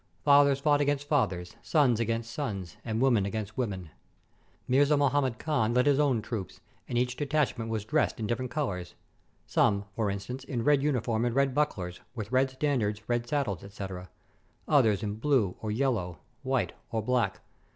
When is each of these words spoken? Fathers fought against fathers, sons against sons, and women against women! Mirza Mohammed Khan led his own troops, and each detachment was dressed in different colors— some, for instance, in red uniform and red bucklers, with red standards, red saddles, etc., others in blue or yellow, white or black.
Fathers 0.23 0.57
fought 0.59 0.81
against 0.81 1.07
fathers, 1.07 1.57
sons 1.61 1.99
against 1.99 2.33
sons, 2.33 2.75
and 2.83 2.99
women 3.03 3.23
against 3.23 3.55
women! 3.55 3.91
Mirza 4.67 4.97
Mohammed 4.97 5.37
Khan 5.37 5.75
led 5.75 5.85
his 5.85 5.99
own 5.99 6.23
troops, 6.23 6.59
and 6.87 6.97
each 6.97 7.15
detachment 7.15 7.69
was 7.69 7.85
dressed 7.85 8.19
in 8.19 8.25
different 8.25 8.49
colors— 8.49 8.95
some, 9.45 9.85
for 9.95 10.09
instance, 10.09 10.43
in 10.43 10.63
red 10.63 10.81
uniform 10.81 11.23
and 11.23 11.35
red 11.35 11.53
bucklers, 11.53 11.99
with 12.15 12.31
red 12.31 12.49
standards, 12.49 13.07
red 13.07 13.27
saddles, 13.29 13.63
etc., 13.63 14.09
others 14.67 15.03
in 15.03 15.17
blue 15.17 15.55
or 15.61 15.69
yellow, 15.69 16.17
white 16.41 16.73
or 16.91 17.03
black. 17.03 17.39